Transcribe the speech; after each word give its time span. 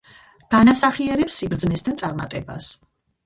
განასახიერებს 0.53 1.37
სიბრძნეს 1.41 1.85
და 1.89 1.95
წარმატებას. 2.05 2.71